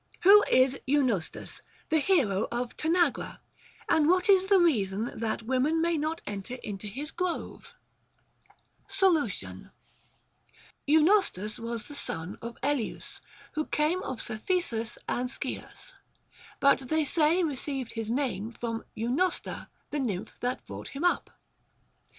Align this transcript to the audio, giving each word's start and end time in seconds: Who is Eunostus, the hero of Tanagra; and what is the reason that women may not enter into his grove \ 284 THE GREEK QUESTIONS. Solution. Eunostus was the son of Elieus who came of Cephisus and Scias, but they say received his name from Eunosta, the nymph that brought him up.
Who 0.21 0.43
is 0.49 0.79
Eunostus, 0.87 1.61
the 1.89 1.99
hero 1.99 2.47
of 2.51 2.75
Tanagra; 2.75 3.39
and 3.87 4.09
what 4.09 4.29
is 4.29 4.47
the 4.47 4.57
reason 4.59 5.19
that 5.19 5.43
women 5.43 5.79
may 5.79 5.95
not 5.95 6.23
enter 6.25 6.55
into 6.55 6.87
his 6.87 7.11
grove 7.11 7.75
\ 8.27 8.87
284 8.87 8.97
THE 8.97 9.19
GREEK 9.19 9.23
QUESTIONS. 9.27 9.69
Solution. 9.69 9.71
Eunostus 10.87 11.59
was 11.59 11.83
the 11.83 11.93
son 11.93 12.39
of 12.41 12.57
Elieus 12.63 13.21
who 13.51 13.67
came 13.67 14.01
of 14.01 14.19
Cephisus 14.23 14.97
and 15.07 15.29
Scias, 15.29 15.93
but 16.59 16.79
they 16.89 17.03
say 17.03 17.43
received 17.43 17.91
his 17.93 18.09
name 18.09 18.49
from 18.51 18.83
Eunosta, 18.95 19.67
the 19.91 19.99
nymph 19.99 20.35
that 20.39 20.65
brought 20.65 20.89
him 20.95 21.03
up. 21.03 21.29